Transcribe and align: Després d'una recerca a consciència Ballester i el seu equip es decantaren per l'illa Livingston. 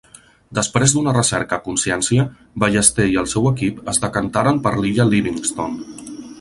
Després 0.59 0.93
d'una 0.95 1.13
recerca 1.17 1.57
a 1.59 1.63
consciència 1.67 2.25
Ballester 2.65 3.07
i 3.13 3.21
el 3.25 3.29
seu 3.35 3.47
equip 3.53 3.87
es 3.95 4.03
decantaren 4.07 4.61
per 4.67 4.77
l'illa 4.81 5.11
Livingston. 5.15 5.81